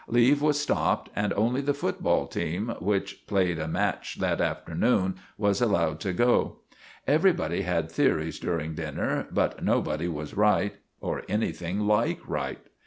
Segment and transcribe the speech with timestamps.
[0.07, 5.61] Leave was stopped, and only the football team, which played a match that afternoon, was
[5.61, 6.57] allowed to go.
[7.05, 12.65] Everybody had theories during dinner, but nobody was right, or anything like right.